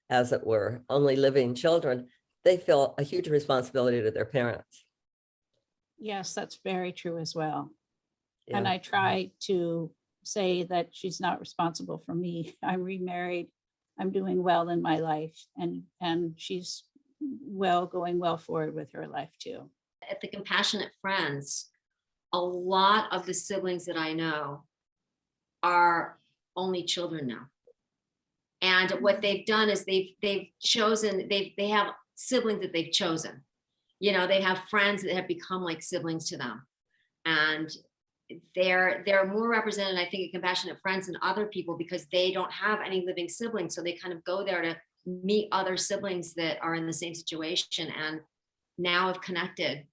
as 0.10 0.32
it 0.32 0.46
were, 0.46 0.84
only 0.90 1.16
living 1.16 1.54
children. 1.54 2.08
They 2.44 2.58
feel 2.58 2.96
a 2.98 3.04
huge 3.04 3.28
responsibility 3.28 4.02
to 4.02 4.12
their 4.12 4.26
parents. 4.26 4.86
Yes, 6.00 6.34
that's 6.34 6.60
very 6.64 6.92
true 6.92 7.18
as 7.18 7.36
well. 7.36 7.72
And 8.50 8.68
I 8.68 8.80
try 8.80 9.32
to 9.42 9.92
say 10.24 10.64
that 10.64 10.90
she's 10.92 11.20
not 11.20 11.40
responsible 11.40 12.00
for 12.06 12.14
me. 12.14 12.56
I'm 12.64 12.84
remarried. 12.84 13.48
I'm 14.00 14.12
doing 14.12 14.42
well 14.42 14.70
in 14.70 14.82
my 14.82 15.00
life 15.00 15.46
and, 15.58 15.84
and 16.00 16.34
she's 16.38 16.84
well, 17.46 17.86
going 17.86 18.18
well 18.18 18.38
forward 18.38 18.74
with 18.74 18.92
her 18.94 19.08
life 19.08 19.30
too. 19.40 19.70
At 20.10 20.22
the 20.22 20.28
Compassionate 20.28 20.92
Friends, 21.00 21.71
a 22.34 22.40
lot 22.40 23.12
of 23.12 23.26
the 23.26 23.34
siblings 23.34 23.86
that 23.86 23.98
I 23.98 24.14
know 24.14 24.64
are 25.64 26.18
only 26.56 26.84
children 26.84 27.28
now. 27.28 27.48
And 28.62 28.92
what 29.02 29.18
mm. 29.18 29.22
they've 29.22 29.46
done 29.46 29.70
is 29.70 29.86
they've 29.86 30.12
they've 30.22 30.48
chosen 30.62 31.28
they've 31.30 31.52
they 31.58 31.70
have 31.70 31.94
siblings 32.16 32.62
that 32.62 32.74
they've 32.74 32.92
chosen. 32.92 33.44
You 34.00 34.14
know, 34.14 34.28
they 34.28 34.42
have 34.42 34.64
friends 34.70 35.04
that 35.04 35.14
have 35.14 35.28
become 35.28 35.64
like 35.64 35.82
siblings 35.82 36.30
to 36.30 36.38
them. 36.38 36.66
And 37.26 37.70
they're 38.56 39.04
they're 39.06 39.28
more 39.28 39.50
represented, 39.50 39.98
I 39.98 40.10
think, 40.10 40.26
in 40.26 40.32
compassionate 40.32 40.80
friends 40.82 41.08
than 41.08 41.18
other 41.22 41.48
people 41.48 41.78
because 41.78 42.08
they 42.12 42.32
don't 42.32 42.52
have 42.52 42.80
any 42.86 43.06
living 43.06 43.30
siblings. 43.30 43.76
So 43.76 43.82
they 43.82 43.94
kind 43.94 44.14
of 44.14 44.24
go 44.24 44.44
there 44.44 44.62
to 44.62 44.78
meet 45.06 45.50
other 45.52 45.78
siblings 45.78 46.34
that 46.36 46.58
are 46.62 46.76
in 46.76 46.86
the 46.86 46.94
same 46.94 47.14
situation 47.14 47.88
and 47.90 48.22
now 48.78 49.08
have 49.08 49.22
connected, 49.22 49.86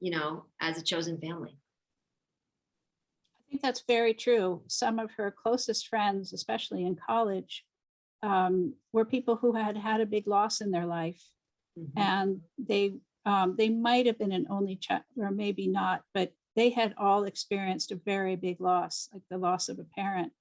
you 0.00 0.10
know, 0.10 0.44
as 0.60 0.78
a 0.78 0.82
chosen 0.82 1.18
family. 1.18 1.59
Think 3.50 3.62
that's 3.62 3.82
very 3.86 4.14
true. 4.14 4.62
Some 4.68 4.98
of 4.98 5.10
her 5.12 5.30
closest 5.30 5.88
friends, 5.88 6.32
especially 6.32 6.84
in 6.86 6.96
college, 6.96 7.64
um, 8.22 8.74
were 8.92 9.04
people 9.04 9.36
who 9.36 9.52
had 9.52 9.76
had 9.76 10.00
a 10.00 10.06
big 10.06 10.26
loss 10.26 10.60
in 10.60 10.70
their 10.70 10.86
life. 10.86 11.20
And 11.96 12.40
they, 12.58 12.94
um, 13.24 13.54
they 13.56 13.68
might 13.70 14.06
have 14.06 14.18
been 14.18 14.32
an 14.32 14.46
only 14.50 14.76
child, 14.76 15.02
or 15.16 15.30
maybe 15.30 15.66
not, 15.66 16.02
but 16.12 16.32
they 16.56 16.70
had 16.70 16.94
all 16.98 17.24
experienced 17.24 17.90
a 17.90 17.96
very 17.96 18.36
big 18.36 18.60
loss, 18.60 19.08
like 19.12 19.22
the 19.30 19.38
loss 19.38 19.68
of 19.68 19.78
a 19.78 19.84
parent. 19.84 20.32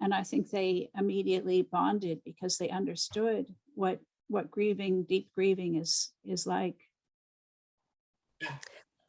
And 0.00 0.14
I 0.14 0.22
think 0.22 0.50
they 0.50 0.90
immediately 0.96 1.62
bonded 1.62 2.20
because 2.24 2.58
they 2.58 2.68
understood 2.68 3.46
what, 3.74 4.00
what 4.28 4.50
grieving, 4.50 5.04
deep 5.04 5.30
grieving 5.34 5.76
is, 5.76 6.12
is 6.24 6.46
like. 6.46 6.76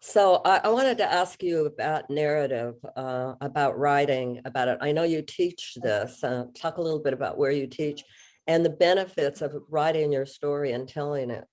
So 0.07 0.39
I, 0.45 0.62
I 0.65 0.69
wanted 0.69 1.00
to 1.00 1.12
ask 1.12 1.41
you 1.41 1.65
about 1.65 2.12
narrative, 2.12 2.75
uh, 2.95 3.33
about 3.41 3.79
writing 3.79 4.39
about 4.45 4.67
it. 4.67 4.77
I 4.79 4.91
know 4.91 5.01
you 5.01 5.24
teach 5.24 5.79
this. 5.81 6.24
Uh, 6.24 6.45
talk 6.55 6.77
a 6.77 6.81
little 6.81 7.00
bit 7.00 7.13
about 7.13 7.39
where 7.39 7.50
you 7.50 7.65
teach 7.65 8.03
and 8.45 8.63
the 8.63 8.69
benefits 8.69 9.41
of 9.41 9.55
writing 9.67 10.13
your 10.13 10.27
story 10.27 10.74
and 10.74 10.88
telling 10.88 11.31
it. 11.31 11.47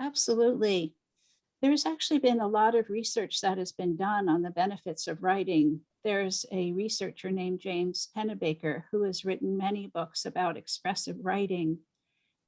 Absolutely. 0.00 0.94
There's 1.62 1.84
actually 1.84 2.20
been 2.20 2.40
a 2.40 2.46
lot 2.46 2.76
of 2.76 2.90
research 2.90 3.40
that 3.40 3.58
has 3.58 3.72
been 3.72 3.96
done 3.96 4.28
on 4.28 4.42
the 4.42 4.50
benefits 4.50 5.08
of 5.08 5.24
writing. 5.24 5.80
There's 6.04 6.46
a 6.52 6.70
researcher 6.72 7.32
named 7.32 7.58
James 7.58 8.08
Pennebaker 8.16 8.84
who 8.92 9.02
has 9.02 9.24
written 9.24 9.56
many 9.56 9.88
books 9.88 10.26
about 10.26 10.56
expressive 10.56 11.16
writing. 11.22 11.78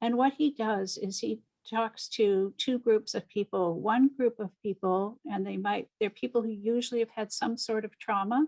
And 0.00 0.16
what 0.16 0.34
he 0.38 0.52
does 0.52 0.96
is 0.96 1.18
he 1.18 1.40
talks 1.68 2.08
to 2.08 2.54
two 2.58 2.78
groups 2.78 3.14
of 3.14 3.28
people. 3.28 3.80
One 3.80 4.10
group 4.16 4.38
of 4.38 4.50
people, 4.62 5.18
and 5.30 5.46
they 5.46 5.56
might, 5.56 5.88
they're 6.00 6.10
people 6.10 6.42
who 6.42 6.50
usually 6.50 7.00
have 7.00 7.10
had 7.10 7.32
some 7.32 7.56
sort 7.56 7.84
of 7.84 7.98
trauma. 7.98 8.46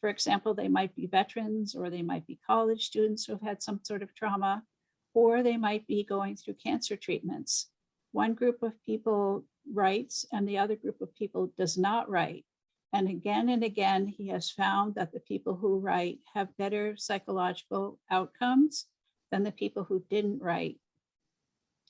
For 0.00 0.08
example, 0.08 0.54
they 0.54 0.68
might 0.68 0.94
be 0.94 1.06
veterans 1.06 1.74
or 1.74 1.88
they 1.88 2.02
might 2.02 2.26
be 2.26 2.40
college 2.46 2.86
students 2.86 3.24
who 3.24 3.32
have 3.32 3.42
had 3.42 3.62
some 3.62 3.80
sort 3.82 4.02
of 4.02 4.14
trauma, 4.14 4.64
or 5.14 5.42
they 5.42 5.56
might 5.56 5.86
be 5.86 6.04
going 6.04 6.36
through 6.36 6.54
cancer 6.54 6.96
treatments 6.96 7.68
one 8.12 8.34
group 8.34 8.62
of 8.62 8.72
people 8.84 9.44
writes 9.72 10.24
and 10.32 10.46
the 10.46 10.58
other 10.58 10.76
group 10.76 11.00
of 11.00 11.14
people 11.14 11.50
does 11.58 11.76
not 11.76 12.08
write. 12.08 12.44
And 12.92 13.08
again 13.08 13.48
and 13.48 13.64
again, 13.64 14.06
he 14.06 14.28
has 14.28 14.50
found 14.50 14.94
that 14.94 15.12
the 15.12 15.20
people 15.20 15.56
who 15.56 15.78
write 15.78 16.18
have 16.34 16.56
better 16.58 16.94
psychological 16.96 17.98
outcomes 18.10 18.86
than 19.30 19.42
the 19.42 19.52
people 19.52 19.84
who 19.84 20.04
didn't 20.10 20.42
write. 20.42 20.76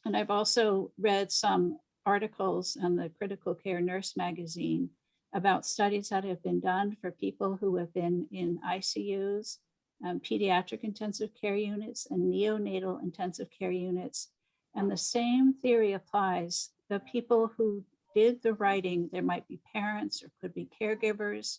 And 0.04 0.16
I've 0.16 0.30
also 0.30 0.90
read 0.99 1.30
some 1.30 1.78
articles 2.04 2.76
in 2.76 2.97
the 2.97 3.11
Critical 3.18 3.54
Care 3.54 3.80
Nurse 3.80 4.16
magazine 4.16 4.90
about 5.35 5.64
studies 5.64 6.09
that 6.09 6.25
have 6.25 6.42
been 6.42 6.61
done 6.61 6.97
for 7.00 7.11
people 7.11 7.56
who 7.56 7.76
have 7.76 7.92
been 7.94 8.26
in 8.32 8.59
ICUs, 8.66 9.59
um, 10.04 10.21
pediatric 10.21 10.80
intensive 10.82 11.30
care 11.40 11.56
units, 11.56 12.06
and 12.11 12.32
neonatal 12.32 13.02
intensive 13.02 13.49
care 13.56 13.71
units 13.71 14.28
and 14.75 14.90
the 14.90 14.97
same 14.97 15.54
theory 15.54 15.92
applies. 15.92 16.71
The 16.88 17.00
people 17.00 17.52
who 17.56 17.85
did 18.14 18.42
the 18.42 18.54
writing, 18.54 19.09
there 19.12 19.23
might 19.23 19.49
be 19.49 19.61
parents 19.73 20.23
or 20.23 20.30
could 20.40 20.54
be 20.54 20.68
caregivers 20.80 21.59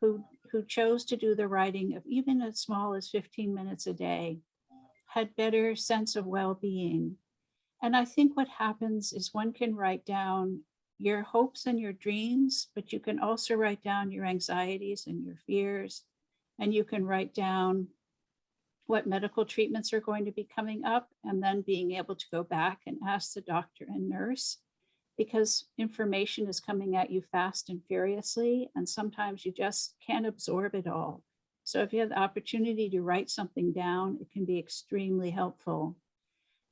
who, 0.00 0.24
who 0.50 0.64
chose 0.64 1.04
to 1.06 1.16
do 1.16 1.34
the 1.34 1.48
writing 1.48 1.96
of 1.96 2.02
even 2.06 2.42
as 2.42 2.60
small 2.60 2.94
as 2.94 3.08
15 3.08 3.54
minutes 3.54 3.86
a 3.86 3.92
day, 3.92 4.38
had 5.06 5.36
better 5.36 5.76
sense 5.76 6.16
of 6.16 6.26
well-being. 6.26 7.16
And 7.82 7.96
I 7.96 8.04
think 8.04 8.36
what 8.36 8.48
happens 8.48 9.12
is 9.12 9.34
one 9.34 9.52
can 9.52 9.74
write 9.74 10.06
down 10.06 10.60
your 10.98 11.22
hopes 11.22 11.66
and 11.66 11.80
your 11.80 11.92
dreams, 11.92 12.68
but 12.74 12.92
you 12.92 13.00
can 13.00 13.18
also 13.18 13.56
write 13.56 13.82
down 13.82 14.12
your 14.12 14.24
anxieties 14.24 15.04
and 15.08 15.24
your 15.24 15.36
fears. 15.46 16.04
And 16.60 16.72
you 16.72 16.84
can 16.84 17.04
write 17.04 17.34
down 17.34 17.88
what 18.86 19.06
medical 19.06 19.44
treatments 19.44 19.92
are 19.92 20.00
going 20.00 20.24
to 20.26 20.32
be 20.32 20.46
coming 20.54 20.84
up, 20.84 21.08
and 21.24 21.42
then 21.42 21.62
being 21.62 21.92
able 21.92 22.14
to 22.14 22.26
go 22.30 22.42
back 22.42 22.80
and 22.86 22.98
ask 23.06 23.32
the 23.32 23.40
doctor 23.40 23.86
and 23.88 24.08
nurse 24.08 24.58
because 25.16 25.66
information 25.78 26.48
is 26.48 26.60
coming 26.60 26.96
at 26.96 27.10
you 27.10 27.22
fast 27.32 27.68
and 27.68 27.80
furiously, 27.86 28.70
and 28.74 28.88
sometimes 28.88 29.44
you 29.44 29.52
just 29.52 29.94
can't 30.04 30.26
absorb 30.26 30.74
it 30.74 30.86
all. 30.86 31.22
So 31.64 31.80
if 31.82 31.92
you 31.92 32.00
have 32.00 32.08
the 32.08 32.18
opportunity 32.18 32.90
to 32.90 33.02
write 33.02 33.30
something 33.30 33.72
down, 33.72 34.18
it 34.20 34.30
can 34.32 34.44
be 34.44 34.58
extremely 34.58 35.30
helpful. 35.30 35.96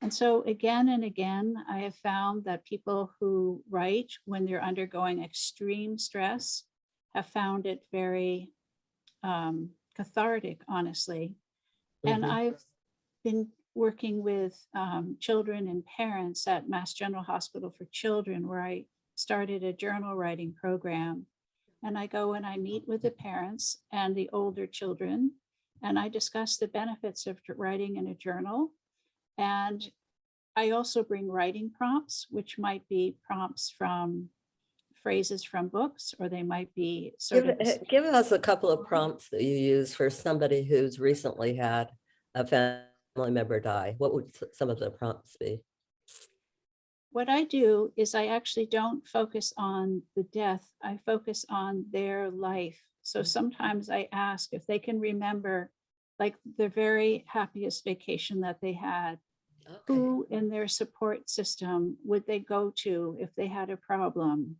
And 0.01 0.11
so 0.13 0.41
again 0.43 0.89
and 0.89 1.03
again, 1.03 1.63
I 1.69 1.79
have 1.79 1.95
found 1.95 2.45
that 2.45 2.65
people 2.65 3.11
who 3.19 3.63
write 3.69 4.11
when 4.25 4.45
they're 4.45 4.63
undergoing 4.63 5.23
extreme 5.23 5.97
stress 5.97 6.63
have 7.13 7.27
found 7.27 7.65
it 7.67 7.83
very 7.91 8.49
um, 9.23 9.69
cathartic, 9.95 10.61
honestly. 10.67 11.35
And 12.03 12.23
Mhm. 12.23 12.31
I've 12.31 12.65
been 13.23 13.51
working 13.75 14.23
with 14.23 14.67
um, 14.73 15.17
children 15.19 15.67
and 15.67 15.85
parents 15.85 16.47
at 16.47 16.67
Mass 16.67 16.93
General 16.93 17.23
Hospital 17.23 17.69
for 17.69 17.85
Children, 17.85 18.47
where 18.47 18.61
I 18.61 18.85
started 19.15 19.63
a 19.63 19.71
journal 19.73 20.15
writing 20.15 20.53
program. 20.53 21.27
And 21.83 21.97
I 21.97 22.07
go 22.07 22.33
and 22.33 22.45
I 22.45 22.57
meet 22.57 22.87
with 22.87 23.03
the 23.03 23.11
parents 23.11 23.83
and 23.91 24.15
the 24.15 24.29
older 24.33 24.65
children, 24.65 25.35
and 25.83 25.97
I 25.99 26.09
discuss 26.09 26.57
the 26.57 26.67
benefits 26.67 27.27
of 27.27 27.39
writing 27.55 27.97
in 27.97 28.07
a 28.07 28.15
journal. 28.15 28.73
And 29.37 29.83
I 30.55 30.71
also 30.71 31.03
bring 31.03 31.29
writing 31.29 31.69
prompts, 31.69 32.27
which 32.29 32.59
might 32.59 32.87
be 32.89 33.15
prompts 33.23 33.69
from 33.69 34.29
phrases 35.01 35.43
from 35.43 35.67
books, 35.67 36.13
or 36.19 36.29
they 36.29 36.43
might 36.43 36.73
be 36.75 37.13
sort 37.17 37.45
Give, 37.45 37.55
of. 37.59 37.67
eh, 37.67 37.77
give 37.89 38.05
us 38.05 38.31
a 38.31 38.39
couple 38.39 38.69
of 38.69 38.85
prompts 38.85 39.29
that 39.29 39.41
you 39.41 39.55
use 39.55 39.95
for 39.95 40.09
somebody 40.09 40.63
who's 40.63 40.99
recently 40.99 41.55
had 41.55 41.91
a 42.35 42.45
family 42.45 43.31
member 43.31 43.59
die. 43.59 43.95
What 43.97 44.13
would 44.13 44.35
some 44.53 44.69
of 44.69 44.79
the 44.79 44.91
prompts 44.91 45.37
be? 45.37 45.63
What 47.11 47.29
I 47.29 47.43
do 47.43 47.91
is 47.97 48.15
I 48.15 48.27
actually 48.27 48.67
don't 48.67 49.05
focus 49.07 49.53
on 49.57 50.03
the 50.15 50.23
death. 50.23 50.69
I 50.81 50.97
focus 51.05 51.45
on 51.49 51.85
their 51.91 52.29
life. 52.29 52.81
So 53.01 53.21
Mhm. 53.21 53.27
sometimes 53.27 53.89
I 53.89 54.07
ask 54.11 54.53
if 54.53 54.65
they 54.65 54.79
can 54.79 54.99
remember 54.99 55.71
like 56.21 56.35
the 56.57 56.69
very 56.69 57.25
happiest 57.27 57.83
vacation 57.83 58.39
that 58.41 58.59
they 58.61 58.73
had. 58.73 59.19
Okay. 59.67 59.79
Who 59.87 60.25
in 60.29 60.49
their 60.49 60.69
support 60.69 61.29
system 61.29 61.97
would 62.05 62.25
they 62.25 62.39
go 62.39 62.71
to 62.83 63.17
if 63.19 63.29
they 63.35 63.47
had 63.47 63.69
a 63.69 63.77
problem? 63.77 64.55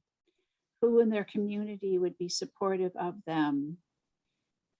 who 0.81 0.99
in 0.99 1.09
their 1.09 1.23
community 1.23 1.97
would 1.97 2.17
be 2.17 2.27
supportive 2.27 2.91
of 2.99 3.15
them. 3.25 3.77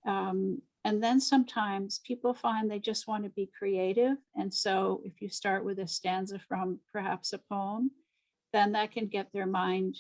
Um, 0.06 0.62
and 0.84 1.02
then 1.02 1.22
sometimes 1.22 2.02
people 2.06 2.34
find 2.34 2.70
they 2.70 2.80
just 2.80 3.08
want 3.08 3.24
to 3.24 3.30
be 3.30 3.52
creative. 3.58 4.18
And 4.36 4.52
so 4.52 5.02
if 5.06 5.22
you 5.22 5.30
start 5.30 5.64
with 5.64 5.78
a 5.78 5.88
stanza 5.88 6.40
from 6.40 6.80
perhaps 6.92 7.34
a 7.34 7.38
poem, 7.38 7.92
then 8.52 8.72
that 8.72 8.92
can 8.92 9.06
get 9.06 9.32
their 9.32 9.46
mind 9.46 9.96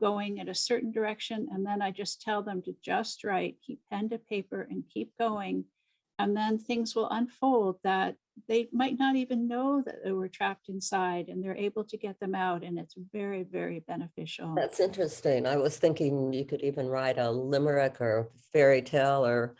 going 0.00 0.38
in 0.38 0.48
a 0.48 0.54
certain 0.54 0.90
direction. 0.90 1.46
And 1.52 1.64
then 1.64 1.80
I 1.80 1.92
just 1.92 2.20
tell 2.20 2.42
them 2.42 2.62
to 2.62 2.74
just 2.84 3.22
write, 3.22 3.58
keep 3.64 3.78
pen 3.88 4.08
to 4.08 4.18
paper 4.18 4.66
and 4.68 4.82
keep 4.92 5.12
going. 5.20 5.64
And 6.18 6.36
then 6.36 6.58
things 6.58 6.94
will 6.94 7.08
unfold 7.10 7.78
that 7.82 8.16
they 8.48 8.68
might 8.72 8.98
not 8.98 9.16
even 9.16 9.48
know 9.48 9.82
that 9.84 10.04
they 10.04 10.12
were 10.12 10.28
trapped 10.28 10.68
inside 10.68 11.28
and 11.28 11.42
they're 11.42 11.56
able 11.56 11.84
to 11.84 11.96
get 11.96 12.18
them 12.20 12.34
out. 12.34 12.62
And 12.62 12.78
it's 12.78 12.94
very, 13.12 13.42
very 13.42 13.80
beneficial. 13.80 14.54
That's 14.54 14.80
interesting. 14.80 15.46
I 15.46 15.56
was 15.56 15.76
thinking 15.76 16.32
you 16.32 16.44
could 16.44 16.62
even 16.62 16.88
write 16.88 17.18
a 17.18 17.30
limerick 17.30 18.00
or 18.00 18.30
fairy 18.52 18.82
tale 18.82 19.24
or 19.24 19.54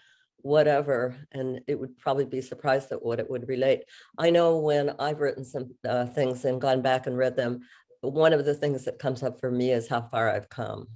whatever, 0.45 1.17
and 1.33 1.61
it 1.67 1.81
would 1.81 1.97
probably 1.97 2.27
be 2.27 2.43
surprised 2.43 2.93
at 2.93 3.03
what 3.03 3.19
it 3.19 3.31
would 3.31 3.49
relate. 3.49 3.85
I 4.19 4.29
know 4.29 4.59
when 4.59 4.91
I've 4.99 5.21
written 5.21 5.43
some 5.43 5.75
uh, 5.89 6.05
things 6.05 6.45
and 6.45 6.61
gone 6.61 6.83
back 6.83 7.07
and 7.07 7.17
read 7.17 7.35
them, 7.35 7.61
one 8.03 8.35
of 8.35 8.45
the 8.45 8.55
things 8.55 8.85
that 8.85 8.99
comes 8.99 9.23
up 9.23 9.41
for 9.41 9.51
me 9.51 9.71
is 9.71 9.89
how 9.89 10.03
far 10.03 10.31
I've 10.31 10.51
come. 10.51 10.89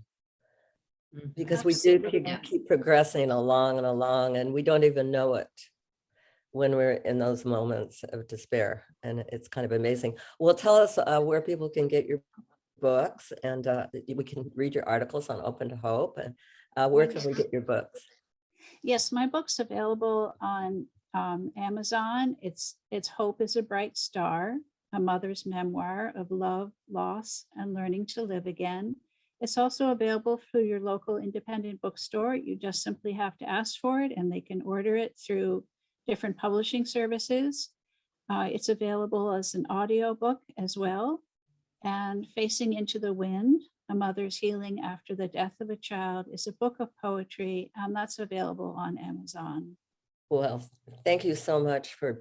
Mhm. 1.15 1.35
Because 1.35 1.65
we 1.65 1.75
do 1.75 1.99
keep, 2.00 2.27
keep 2.43 2.67
progressing 2.67 3.31
along 3.31 3.79
and 3.79 3.87
along, 3.87 4.37
and 4.37 4.53
we 4.53 4.62
don't 4.62 4.85
even 4.85 5.11
know 5.11 5.35
it 5.35 5.49
when 6.50 6.77
we're 6.77 6.93
in 6.93 7.19
those 7.19 7.45
moments 7.45 8.05
of 8.05 8.27
despair. 8.29 8.85
And 9.03 9.21
it's 9.33 9.49
kind 9.49 9.65
of 9.65 9.73
amazing. 9.73 10.17
Well, 10.38 10.55
tell 10.55 10.77
us 10.77 10.99
uh, 10.99 11.21
where 11.21 11.43
people 11.43 11.69
can 11.69 11.88
get 11.88 12.07
your 12.07 12.21
books 12.81 13.33
and 13.43 13.67
uh, 13.67 13.87
we 14.15 14.25
can 14.25 14.50
read 14.55 14.75
your 14.75 14.88
articles 14.88 15.29
on 15.29 15.41
Open 15.45 15.69
to 15.69 15.77
Hope. 15.77 16.19
And 16.19 16.35
uh, 16.77 16.88
where 16.88 17.07
can 17.07 17.25
we 17.25 17.35
get 17.35 17.53
your 17.53 17.62
books? 17.62 18.00
Yes, 18.83 19.12
my 19.12 19.27
book's 19.27 19.59
available 19.59 20.35
on 20.41 20.87
um, 21.15 21.53
Amazon. 21.57 22.37
It's 22.41 22.77
it's 22.91 23.09
Hope 23.09 23.41
is 23.41 23.57
a 23.57 23.62
Bright 23.62 23.97
Star, 23.97 24.57
a 24.93 25.00
mother's 25.00 25.45
memoir 25.47 26.12
of 26.15 26.31
love, 26.31 26.73
loss, 26.91 27.47
and 27.57 27.75
learning 27.75 28.07
to 28.07 28.23
live 28.23 28.47
again. 28.47 28.97
It's 29.40 29.57
also 29.57 29.90
available 29.90 30.40
through 30.50 30.64
your 30.64 30.80
local 30.80 31.18
independent 31.18 31.80
bookstore. 31.80 32.35
You 32.35 32.57
just 32.57 32.83
simply 32.83 33.12
have 33.12 33.37
to 33.38 33.49
ask 33.49 33.78
for 33.80 34.00
it 34.00 34.12
and 34.16 34.30
they 34.30 34.40
can 34.40 34.62
order 34.62 34.97
it 34.97 35.16
through 35.25 35.64
different 36.07 36.37
publishing 36.37 36.85
services. 36.85 37.71
Uh, 38.30 38.49
it's 38.50 38.68
available 38.68 39.33
as 39.33 39.54
an 39.54 39.64
audio 39.71 40.14
book 40.14 40.40
as 40.59 40.76
well. 40.76 41.23
And 41.85 42.26
Facing 42.35 42.73
into 42.73 42.99
the 42.99 43.12
Wind, 43.12 43.61
A 43.88 43.95
Mother's 43.95 44.37
Healing 44.37 44.80
After 44.80 45.14
the 45.14 45.28
Death 45.28 45.54
of 45.61 45.71
a 45.71 45.76
Child 45.76 46.26
is 46.33 46.47
a 46.49 46.52
book 46.52 46.76
of 46.80 46.88
poetry, 47.00 47.71
and 47.76 47.95
that's 47.95 48.18
available 48.18 48.75
on 48.76 48.99
Amazon. 48.99 49.76
Well, 50.28 50.68
thank 51.04 51.25
you 51.25 51.37
so 51.37 51.62
much 51.62 51.95
for 51.95 52.21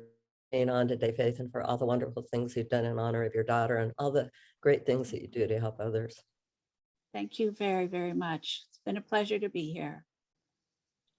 being 0.51 0.69
on 0.69 0.87
today, 0.87 1.11
Faith, 1.11 1.39
and 1.39 1.51
for 1.51 1.63
all 1.63 1.77
the 1.77 1.85
wonderful 1.85 2.23
things 2.31 2.55
you've 2.55 2.69
done 2.69 2.85
in 2.85 2.99
honor 2.99 3.23
of 3.23 3.33
your 3.33 3.43
daughter 3.43 3.77
and 3.77 3.91
all 3.97 4.11
the 4.11 4.29
great 4.61 4.85
things 4.85 5.11
that 5.11 5.21
you 5.21 5.27
do 5.27 5.47
to 5.47 5.59
help 5.59 5.79
others. 5.79 6.21
Thank 7.17 7.39
you 7.39 7.49
very, 7.49 7.87
very 7.87 8.13
much. 8.13 8.61
It's 8.69 8.79
been 8.85 8.97
a 8.97 9.01
pleasure 9.01 9.39
to 9.39 9.49
be 9.49 9.73
here. 9.73 10.05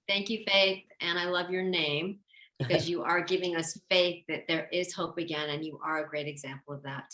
Thank 0.07 0.31
you, 0.31 0.45
Faith. 0.47 0.85
And 1.01 1.19
I 1.19 1.25
love 1.25 1.51
your 1.51 1.65
name 1.65 2.21
because 2.61 2.89
you 2.89 3.03
are 3.03 3.21
giving 3.21 3.57
us 3.57 3.77
faith 3.91 4.23
that 4.29 4.45
there 4.47 4.69
is 4.73 4.95
hope 4.95 5.19
again, 5.19 5.51
and 5.51 5.65
you 5.65 5.81
are 5.85 6.05
a 6.05 6.09
great 6.09 6.29
example 6.29 6.73
of 6.73 6.85
that. 6.85 7.11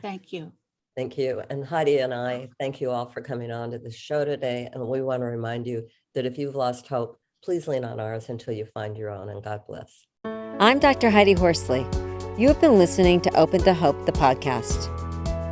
Thank 0.00 0.32
you. 0.32 0.52
Thank 0.96 1.18
you. 1.18 1.42
And 1.50 1.62
Heidi 1.62 1.98
and 1.98 2.14
I, 2.14 2.48
thank 2.58 2.80
you 2.80 2.90
all 2.90 3.10
for 3.10 3.20
coming 3.20 3.52
on 3.52 3.72
to 3.72 3.78
the 3.78 3.92
show 3.92 4.24
today. 4.24 4.70
And 4.72 4.88
we 4.88 5.02
want 5.02 5.20
to 5.20 5.26
remind 5.26 5.66
you 5.66 5.86
that 6.14 6.24
if 6.24 6.38
you've 6.38 6.56
lost 6.56 6.88
hope, 6.88 7.18
please 7.44 7.68
lean 7.68 7.84
on 7.84 8.00
ours 8.00 8.30
until 8.30 8.54
you 8.54 8.64
find 8.72 8.96
your 8.96 9.10
own 9.10 9.28
and 9.28 9.44
God 9.44 9.66
bless. 9.68 10.06
I'm 10.24 10.78
Dr. 10.78 11.10
Heidi 11.10 11.34
Horsley. 11.34 11.86
You 12.38 12.48
have 12.48 12.60
been 12.62 12.78
listening 12.78 13.20
to 13.20 13.36
Open 13.36 13.62
to 13.64 13.74
Hope, 13.74 14.06
the 14.06 14.12
podcast. 14.12 15.09